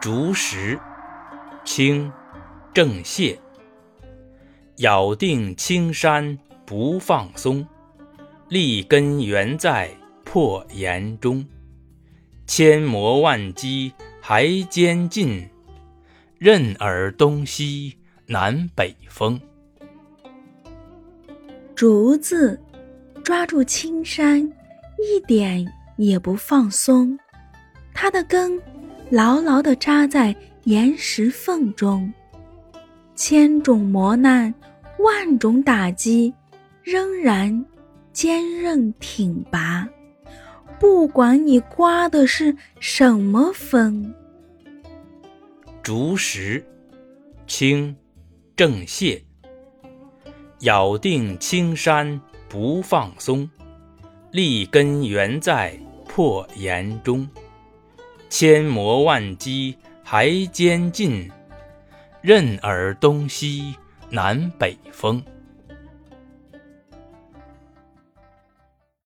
[0.00, 0.78] 竹石，
[1.64, 2.12] 清，
[2.72, 3.36] 郑燮。
[4.76, 7.66] 咬定青山不放松，
[8.48, 9.90] 立根原在
[10.24, 11.44] 破岩中。
[12.46, 15.48] 千磨万击还坚劲，
[16.38, 19.40] 任尔东西南北风。
[21.74, 22.58] 竹子
[23.24, 24.40] 抓住青山，
[24.98, 25.66] 一点
[25.96, 27.18] 也不放松，
[27.92, 28.60] 它的根
[29.10, 32.12] 牢牢地扎在岩石缝中。
[33.14, 34.52] 千种磨难，
[34.98, 36.32] 万种打击，
[36.82, 37.64] 仍然
[38.12, 39.88] 坚韧挺拔。
[40.78, 44.14] 不管你刮的是什么风。
[45.82, 46.64] 竹石，
[47.46, 47.96] 清，
[48.54, 49.20] 郑燮。
[50.60, 53.48] 咬定青山不放松，
[54.30, 57.28] 立根原在破岩中。
[58.28, 61.30] 千磨万击还坚劲。
[62.20, 63.74] 任尔东西
[64.10, 65.22] 南北风。